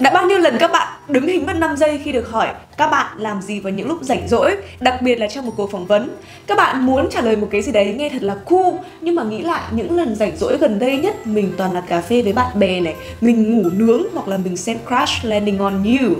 [0.00, 2.90] Đã bao nhiêu lần các bạn đứng hình mất 5 giây khi được hỏi các
[2.90, 5.86] bạn làm gì vào những lúc rảnh rỗi, đặc biệt là trong một cuộc phỏng
[5.86, 6.16] vấn.
[6.46, 9.24] Các bạn muốn trả lời một cái gì đấy nghe thật là cool, nhưng mà
[9.24, 12.32] nghĩ lại những lần rảnh rỗi gần đây nhất mình toàn là cà phê với
[12.32, 16.14] bạn bè này, mình ngủ nướng hoặc là mình xem Crash Landing on You.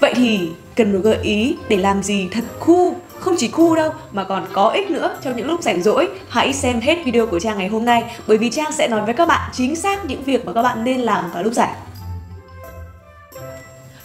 [0.00, 0.40] Vậy thì
[0.76, 2.88] cần một gợi ý để làm gì thật cool
[3.20, 6.52] không chỉ cool đâu mà còn có ích nữa trong những lúc rảnh rỗi hãy
[6.52, 9.28] xem hết video của trang ngày hôm nay bởi vì trang sẽ nói với các
[9.28, 11.74] bạn chính xác những việc mà các bạn nên làm vào lúc rảnh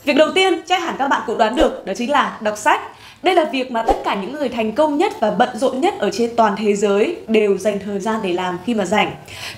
[0.06, 2.82] Việc đầu tiên chắc hẳn các bạn cũng đoán được đó chính là đọc sách.
[3.24, 5.94] Đây là việc mà tất cả những người thành công nhất và bận rộn nhất
[6.00, 9.12] ở trên toàn thế giới đều dành thời gian để làm khi mà rảnh.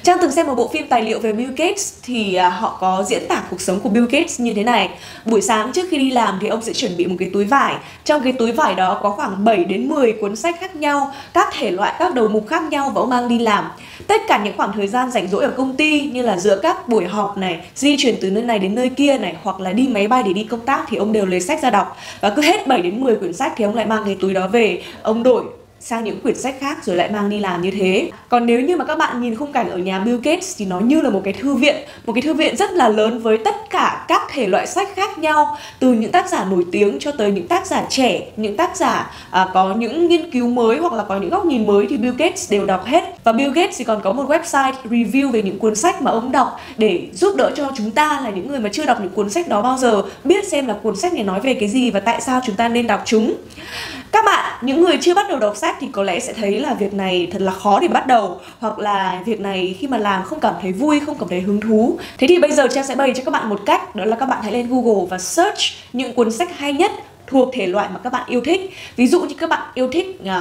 [0.03, 3.03] Trang từng xem một bộ phim tài liệu về Bill Gates thì à, họ có
[3.07, 4.89] diễn tả cuộc sống của Bill Gates như thế này.
[5.25, 7.75] Buổi sáng trước khi đi làm thì ông sẽ chuẩn bị một cái túi vải.
[8.03, 11.48] Trong cái túi vải đó có khoảng 7 đến 10 cuốn sách khác nhau, các
[11.53, 13.65] thể loại, các đầu mục khác nhau và ông mang đi làm.
[14.07, 16.89] Tất cả những khoảng thời gian rảnh rỗi ở công ty như là giữa các
[16.89, 19.88] buổi họp này, di chuyển từ nơi này đến nơi kia này hoặc là đi
[19.88, 21.98] máy bay để đi công tác thì ông đều lấy sách ra đọc.
[22.21, 24.48] Và cứ hết 7 đến 10 quyển sách thì ông lại mang cái túi đó
[24.48, 25.43] về, ông đổi
[25.85, 28.12] sang những quyển sách khác rồi lại mang đi làm như thế.
[28.29, 30.79] Còn nếu như mà các bạn nhìn khung cảnh ở nhà Bill Gates thì nó
[30.79, 31.75] như là một cái thư viện,
[32.05, 35.17] một cái thư viện rất là lớn với tất cả các thể loại sách khác
[35.17, 38.77] nhau, từ những tác giả nổi tiếng cho tới những tác giả trẻ, những tác
[38.77, 41.97] giả à, có những nghiên cứu mới hoặc là có những góc nhìn mới thì
[41.97, 43.03] Bill Gates đều đọc hết.
[43.23, 46.31] Và Bill Gates thì còn có một website review về những cuốn sách mà ông
[46.31, 49.29] đọc để giúp đỡ cho chúng ta là những người mà chưa đọc những cuốn
[49.29, 51.99] sách đó bao giờ biết xem là cuốn sách này nói về cái gì và
[51.99, 53.35] tại sao chúng ta nên đọc chúng.
[54.13, 56.73] Các bạn, những người chưa bắt đầu đọc sách thì có lẽ sẽ thấy là
[56.73, 60.23] việc này thật là khó để bắt đầu hoặc là việc này khi mà làm
[60.23, 61.97] không cảm thấy vui, không cảm thấy hứng thú.
[62.17, 64.25] Thế thì bây giờ Trang sẽ bày cho các bạn một cách đó là các
[64.25, 65.59] bạn hãy lên Google và search
[65.94, 66.91] những cuốn sách hay nhất
[67.28, 68.73] thuộc thể loại mà các bạn yêu thích.
[68.95, 70.31] Ví dụ như các bạn yêu thích uh,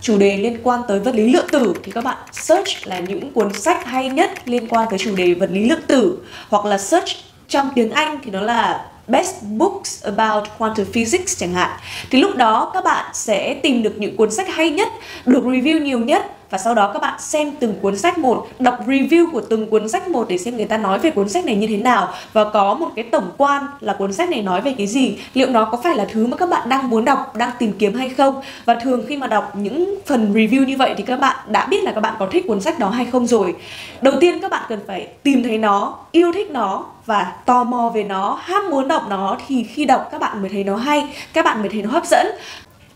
[0.00, 3.32] chủ đề liên quan tới vật lý lượng tử thì các bạn search là những
[3.32, 6.78] cuốn sách hay nhất liên quan tới chủ đề vật lý lượng tử hoặc là
[6.78, 7.08] search
[7.48, 11.70] trong tiếng Anh thì nó là best books about quantum physics chẳng hạn.
[12.10, 14.88] Thì lúc đó các bạn sẽ tìm được những cuốn sách hay nhất,
[15.26, 18.78] được review nhiều nhất và sau đó các bạn xem từng cuốn sách một, đọc
[18.86, 21.56] review của từng cuốn sách một để xem người ta nói về cuốn sách này
[21.56, 22.08] như thế nào.
[22.32, 25.50] Và có một cái tổng quan là cuốn sách này nói về cái gì, liệu
[25.50, 28.08] nó có phải là thứ mà các bạn đang muốn đọc, đang tìm kiếm hay
[28.08, 28.40] không.
[28.64, 31.84] Và thường khi mà đọc những phần review như vậy thì các bạn đã biết
[31.84, 33.54] là các bạn có thích cuốn sách đó hay không rồi.
[34.00, 37.90] Đầu tiên các bạn cần phải tìm thấy nó, yêu thích nó và tò mò
[37.94, 41.08] về nó, ham muốn đọc nó thì khi đọc các bạn mới thấy nó hay,
[41.32, 42.26] các bạn mới thấy nó hấp dẫn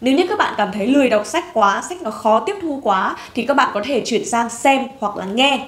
[0.05, 2.81] nếu như các bạn cảm thấy lười đọc sách quá, sách nó khó tiếp thu
[2.83, 5.67] quá thì các bạn có thể chuyển sang xem hoặc là nghe.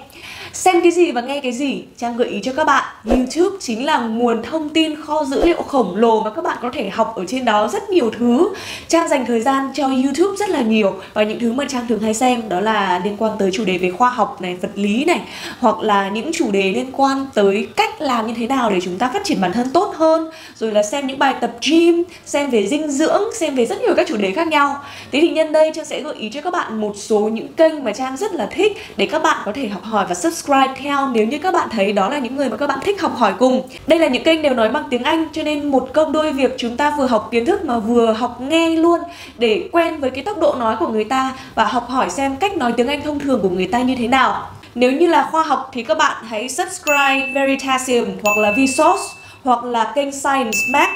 [0.52, 1.84] Xem cái gì và nghe cái gì?
[1.98, 5.62] Trang gợi ý cho các bạn YouTube chính là nguồn thông tin kho dữ liệu
[5.62, 8.48] khổng lồ mà các bạn có thể học ở trên đó rất nhiều thứ.
[8.88, 10.94] Trang dành thời gian cho YouTube rất là nhiều.
[11.14, 13.78] Và những thứ mà Trang thường hay xem đó là liên quan tới chủ đề
[13.78, 15.20] về khoa học này, vật lý này
[15.60, 18.98] Hoặc là những chủ đề liên quan tới cách làm như thế nào để chúng
[18.98, 20.30] ta phát triển bản thân tốt hơn.
[20.56, 23.94] Rồi là xem những bài tập gym, xem về dinh dưỡng, xem về rất nhiều
[23.96, 24.76] các chủ đề khác nhau.
[25.12, 27.84] Thế thì nhân đây Trang sẽ gợi ý cho các bạn một số những kênh
[27.84, 30.74] mà Trang rất là thích Để các bạn có thể học hỏi và subscribe subscribe
[30.82, 33.16] theo nếu như các bạn thấy đó là những người mà các bạn thích học
[33.16, 33.68] hỏi cùng.
[33.86, 36.54] Đây là những kênh đều nói bằng tiếng Anh, cho nên một công đôi việc
[36.58, 39.00] chúng ta vừa học kiến thức mà vừa học nghe luôn
[39.38, 42.56] để quen với cái tốc độ nói của người ta và học hỏi xem cách
[42.56, 44.46] nói tiếng Anh thông thường của người ta như thế nào.
[44.74, 49.02] Nếu như là khoa học thì các bạn hãy subscribe Veritasium hoặc là Vsauce
[49.44, 50.88] hoặc là kênh Science Max.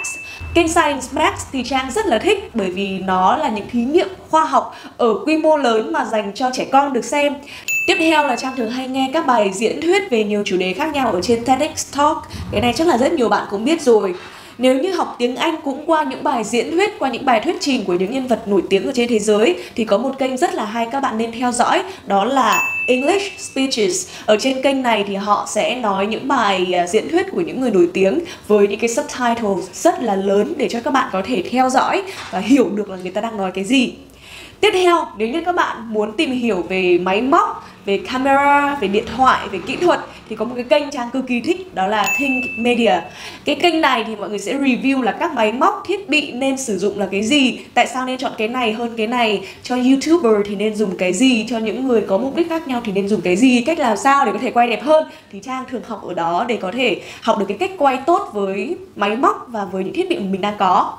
[0.54, 4.08] Kênh Science Max thì Trang rất là thích bởi vì nó là những thí nghiệm
[4.30, 7.34] khoa học ở quy mô lớn mà dành cho trẻ con được xem.
[7.90, 10.72] Tiếp theo là Trang thường hay nghe các bài diễn thuyết về nhiều chủ đề
[10.72, 12.16] khác nhau ở trên TEDx Talk.
[12.52, 14.14] Cái này chắc là rất nhiều bạn cũng biết rồi.
[14.58, 17.56] Nếu như học tiếng Anh cũng qua những bài diễn thuyết, qua những bài thuyết
[17.60, 20.36] trình của những nhân vật nổi tiếng ở trên thế giới thì có một kênh
[20.36, 24.08] rất là hay các bạn nên theo dõi đó là English Speeches.
[24.26, 27.60] Ở trên kênh này thì họ sẽ nói những bài à, diễn thuyết của những
[27.60, 31.22] người nổi tiếng với những cái subtitles rất là lớn để cho các bạn có
[31.24, 33.92] thể theo dõi và hiểu được là người ta đang nói cái gì.
[34.60, 38.88] Tiếp theo, nếu như các bạn muốn tìm hiểu về máy móc, về camera, về
[38.88, 41.86] điện thoại, về kỹ thuật thì có một cái kênh Trang cực kỳ thích đó
[41.86, 42.92] là Think Media.
[43.44, 46.56] Cái kênh này thì mọi người sẽ review là các máy móc, thiết bị nên
[46.56, 49.76] sử dụng là cái gì, tại sao nên chọn cái này hơn cái này, cho
[49.76, 52.92] YouTuber thì nên dùng cái gì, cho những người có mục đích khác nhau thì
[52.92, 55.64] nên dùng cái gì, cách làm sao để có thể quay đẹp hơn thì Trang
[55.70, 59.16] thường học ở đó để có thể học được cái cách quay tốt với máy
[59.16, 60.98] móc và với những thiết bị mà mình đang có.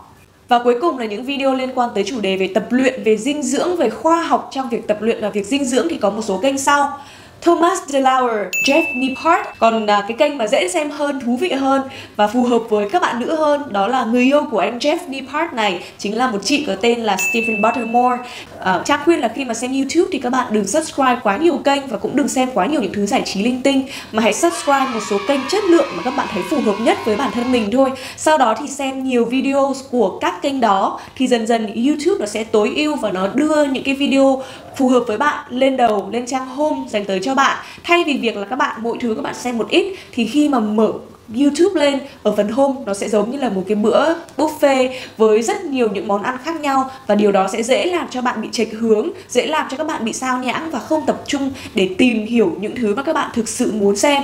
[0.51, 3.17] Và cuối cùng là những video liên quan tới chủ đề về tập luyện, về
[3.17, 6.09] dinh dưỡng, về khoa học trong việc tập luyện và việc dinh dưỡng thì có
[6.09, 6.99] một số kênh sau.
[7.41, 9.49] Thomas DeLauer, Jeff Nippard.
[9.59, 11.81] Còn à, cái kênh mà dễ xem hơn, thú vị hơn
[12.15, 14.97] và phù hợp với các bạn nữ hơn đó là người yêu của anh Jeff
[15.07, 18.17] Nippard này chính là một chị có tên là Stephen Buttermore.
[18.59, 21.57] À, Trang khuyên là khi mà xem YouTube thì các bạn đừng subscribe quá nhiều
[21.57, 24.33] kênh và cũng đừng xem quá nhiều những thứ giải trí linh tinh mà hãy
[24.33, 27.31] subscribe một số kênh chất lượng mà các bạn thấy phù hợp nhất với bản
[27.31, 27.91] thân mình thôi.
[28.17, 32.25] Sau đó thì xem nhiều video của các kênh đó thì dần dần YouTube nó
[32.25, 34.43] sẽ tối ưu và nó đưa những cái video
[34.75, 38.03] phù hợp với bạn lên đầu lên trang home dành tới cho cho bạn thay
[38.03, 40.59] vì việc là các bạn mỗi thứ các bạn xem một ít thì khi mà
[40.59, 40.91] mở
[41.35, 45.41] YouTube lên ở phần home nó sẽ giống như là một cái bữa buffet với
[45.41, 48.41] rất nhiều những món ăn khác nhau và điều đó sẽ dễ làm cho bạn
[48.41, 51.51] bị chệch hướng, dễ làm cho các bạn bị sao nhãng và không tập trung
[51.75, 54.23] để tìm hiểu những thứ mà các bạn thực sự muốn xem.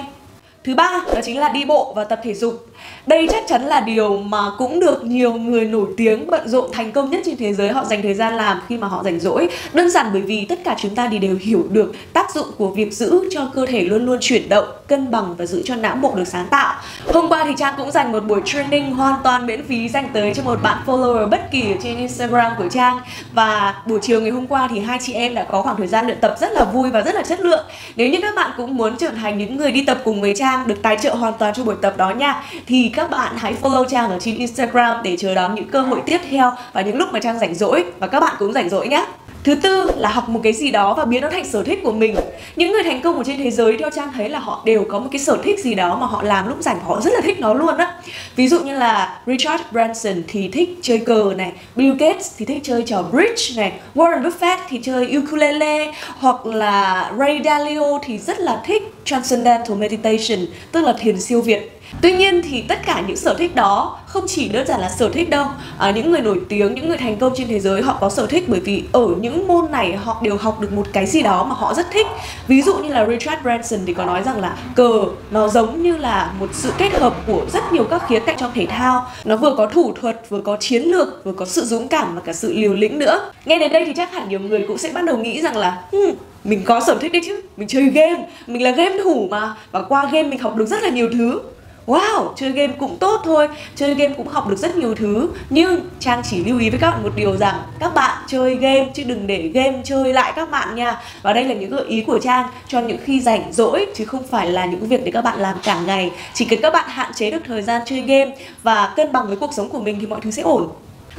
[0.67, 2.67] Thứ ba đó chính là đi bộ và tập thể dục.
[3.05, 6.91] Đây chắc chắn là điều mà cũng được nhiều người nổi tiếng bận rộn thành
[6.91, 9.49] công nhất trên thế giới họ dành thời gian làm khi mà họ rảnh rỗi.
[9.73, 12.67] Đơn giản bởi vì tất cả chúng ta thì đều hiểu được tác dụng của
[12.67, 15.95] việc giữ cho cơ thể luôn luôn chuyển động, cân bằng và giữ cho não
[15.95, 16.75] bộ được sáng tạo.
[17.13, 20.33] Hôm qua thì Trang cũng dành một buổi training hoàn toàn miễn phí dành tới
[20.33, 22.99] cho một bạn follower bất kỳ trên Instagram của Trang
[23.33, 26.05] và buổi chiều ngày hôm qua thì hai chị em đã có khoảng thời gian
[26.05, 27.65] luyện tập rất là vui và rất là chất lượng.
[27.95, 30.56] Nếu như các bạn cũng muốn trở thành những người đi tập cùng với Trang
[30.67, 33.85] được tài trợ hoàn toàn cho buổi tập đó nha thì các bạn hãy follow
[33.85, 37.09] Trang ở trên Instagram để chờ đón những cơ hội tiếp theo và những lúc
[37.13, 39.05] mà Trang rảnh rỗi và các bạn cũng rảnh rỗi nhé.
[39.47, 41.91] Thứ tư là học một cái gì đó và biến nó thành sở thích của
[41.91, 42.15] mình.
[42.55, 44.99] Những người thành công ở trên thế giới theo Trang thấy là họ đều có
[44.99, 47.39] một cái sở thích gì đó mà họ làm lúc rảnh họ rất là thích
[47.39, 47.93] nó luôn á.
[48.35, 52.61] Ví dụ như là Richard Branson thì thích chơi cờ này, Bill Gates thì thích
[52.63, 58.39] chơi trò bridge này, Warren Buffett thì chơi ukulele hoặc là Ray Dalio thì rất
[58.39, 63.17] là thích Transcendental Meditation, tức là thiền siêu việt Tuy nhiên thì tất cả những
[63.17, 65.45] sở thích đó không chỉ đơn giản là sở thích đâu.
[65.77, 68.27] À, Những người nổi tiếng, những người thành công trên thế giới họ có sở
[68.27, 71.43] thích bởi vì ở những môn này họ đều học được một cái gì đó
[71.43, 72.07] mà họ rất thích.
[72.47, 75.97] Ví dụ như là Richard Branson thì có nói rằng là cờ nó giống như
[75.97, 79.07] là một sự kết hợp của rất nhiều các khía cạnh trong thể thao.
[79.25, 82.21] Nó vừa có thủ thuật, vừa có chiến lược, vừa có sự dũng cảm và
[82.25, 83.31] cả sự liều lĩnh nữa.
[83.45, 85.81] Nghe đến đây thì chắc hẳn nhiều người cũng sẽ bắt đầu nghĩ rằng là
[85.91, 86.11] hmm,
[86.43, 87.41] mình có sở thích đấy chứ.
[87.57, 89.55] Mình chơi game mình là game thủ mà.
[89.71, 91.39] Và qua game mình học được rất là nhiều thứ.
[91.87, 93.47] Wow, chơi game cũng tốt thôi.
[93.75, 95.29] Chơi game cũng học được rất nhiều thứ.
[95.49, 98.87] Nhưng Trang chỉ lưu ý với các bạn một điều rằng Các bạn chơi game
[98.93, 101.01] chứ đừng để game chơi lại các bạn nha.
[101.21, 104.23] Và đây là những gợi ý của Trang cho những khi rảnh rỗi Chứ không
[104.27, 106.11] phải là những việc để các bạn làm cả ngày.
[106.33, 109.35] Chỉ cần các bạn hạn chế được thời gian chơi game Và cân bằng với
[109.35, 110.69] cuộc sống của mình thì mọi thứ sẽ ổn.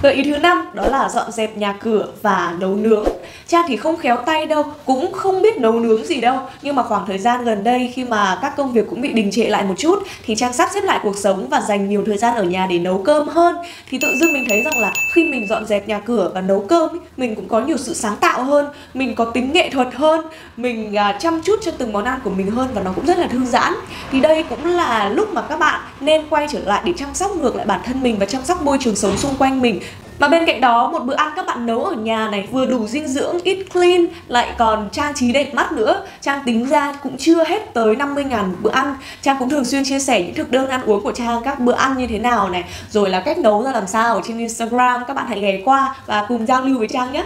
[0.02, 3.04] Gợi ý thứ năm đó là dọn dẹp nhà cửa và nấu nướng.
[3.48, 6.38] Trang thì không khéo tay đâu, cũng không biết nấu nướng gì đâu.
[6.62, 9.30] Nhưng mà khoảng thời gian gần đây khi mà các công việc cũng bị đình
[9.30, 12.18] trệ lại một chút thì Trang sắp xếp lại cuộc sống và dành nhiều thời
[12.18, 13.56] gian ở nhà để nấu cơm hơn.
[13.90, 16.60] Thì tự dưng mình thấy rằng là khi mình dọn dẹp nhà cửa và nấu
[16.60, 20.20] cơm mình cũng có nhiều sự sáng tạo hơn, mình có tính nghệ thuật hơn,
[20.56, 23.18] mình à, chăm chút cho từng món ăn của mình hơn và nó cũng rất
[23.18, 23.74] là thư giãn.
[24.12, 27.36] Thì đây cũng là lúc mà các bạn nên quay trở lại để chăm sóc
[27.36, 29.80] ngược lại bản thân mình và chăm sóc môi trường sống xung quanh mình
[30.18, 32.86] mà bên cạnh đó một bữa ăn các bạn nấu ở nhà này vừa đủ
[32.86, 36.02] dinh dưỡng, ít clean lại còn trang trí đẹp mắt nữa.
[36.20, 38.96] Trang tính ra cũng chưa hết tới 50 ngàn bữa ăn.
[39.22, 41.74] Trang cũng thường xuyên chia sẻ những thực đơn ăn uống của Trang các bữa
[41.74, 45.04] ăn như thế nào này, rồi là cách nấu ra làm sao ở trên Instagram.
[45.08, 47.24] Các bạn hãy ghé qua và cùng giao lưu với Trang nhé.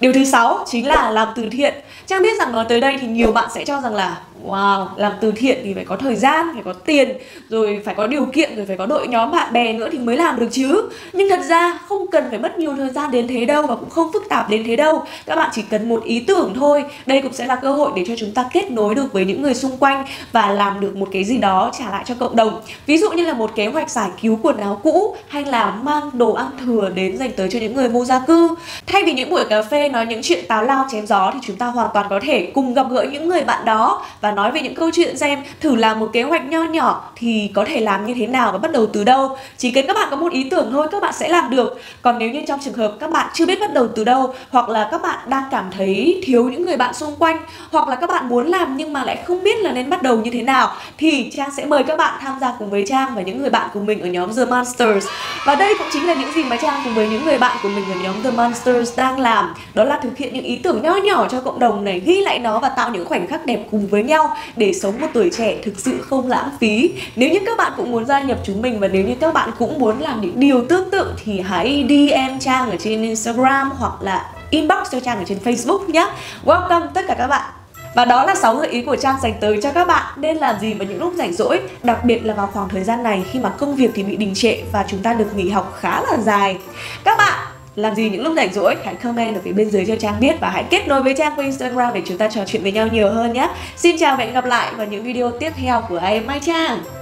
[0.00, 1.74] Điều thứ sáu chính là làm từ thiện.
[2.06, 5.12] Trang biết rằng nói tới đây thì nhiều bạn sẽ cho rằng là Wow, làm
[5.20, 7.16] từ thiện thì phải có thời gian, phải có tiền,
[7.48, 10.16] rồi phải có điều kiện, rồi phải có đội nhóm bạn bè nữa thì mới
[10.16, 10.88] làm được chứ.
[11.12, 13.90] Nhưng thật ra không cần phải mất nhiều thời gian đến thế đâu và cũng
[13.90, 15.04] không phức tạp đến thế đâu.
[15.26, 16.84] Các bạn chỉ cần một ý tưởng thôi.
[17.06, 19.42] Đây cũng sẽ là cơ hội để cho chúng ta kết nối được với những
[19.42, 22.60] người xung quanh và làm được một cái gì đó trả lại cho cộng đồng.
[22.86, 26.10] Ví dụ như là một kế hoạch giải cứu quần áo cũ hay là mang
[26.12, 28.54] đồ ăn thừa đến dành tới cho những người vô gia cư.
[28.86, 31.56] Thay vì những buổi cà phê nói những chuyện táo lao chém gió thì chúng
[31.56, 34.52] ta hoàn toàn có thể cùng gặp gỡ những người bạn đó và và nói
[34.52, 37.80] về những câu chuyện xem thử làm một kế hoạch nho nhỏ thì có thể
[37.80, 39.36] làm như thế nào và bắt đầu từ đâu.
[39.56, 41.80] Chỉ cần các bạn có một ý tưởng thôi, các bạn sẽ làm được.
[42.02, 44.68] Còn nếu như trong trường hợp các bạn chưa biết bắt đầu từ đâu, hoặc
[44.68, 47.38] là các bạn đang cảm thấy thiếu những người bạn xung quanh,
[47.72, 50.16] hoặc là các bạn muốn làm nhưng mà lại không biết là nên bắt đầu
[50.16, 53.22] như thế nào, thì Trang sẽ mời các bạn tham gia cùng với Trang và
[53.22, 55.06] những người bạn của mình ở nhóm The Monsters.
[55.46, 57.68] Và đây cũng chính là những gì mà Trang cùng với những người bạn của
[57.68, 59.54] mình ở nhóm The Monsters đang làm.
[59.74, 62.38] Đó là thực hiện những ý tưởng nho nhỏ cho cộng đồng này, ghi lại
[62.38, 65.30] nó và tạo những khoảnh khắc đẹp cùng với nhau nhau để sống một tuổi
[65.36, 66.90] trẻ thực sự không lãng phí.
[67.16, 69.50] Nếu như các bạn cũng muốn gia nhập chúng mình và nếu như các bạn
[69.58, 73.92] cũng muốn làm những điều tương tự thì hãy DM Trang ở trên Instagram hoặc
[74.02, 76.10] là inbox cho Trang ở trên Facebook nhé.
[76.44, 77.50] Welcome tất cả các bạn.
[77.94, 80.06] Và đó là 6 gợi ý của Trang dành tới cho các bạn.
[80.16, 83.02] Nên làm gì vào những lúc rảnh rỗi, Đặc biệt là vào khoảng thời gian
[83.02, 85.78] này khi mà công việc thì bị đình trệ và chúng ta được nghỉ học
[85.80, 86.58] khá là dài.
[87.04, 87.47] Các bạn
[87.78, 90.40] làm gì những lúc rảnh rỗi, hãy comment ở phía bên dưới cho Trang biết
[90.40, 92.88] và hãy kết nối với Trang qua Instagram để chúng ta trò chuyện với nhau
[92.92, 93.48] nhiều hơn nhé.
[93.76, 96.97] Xin chào và hẹn gặp lại vào những video tiếp theo của em Mai Trang.